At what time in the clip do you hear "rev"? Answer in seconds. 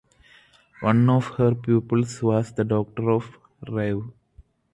3.69-4.11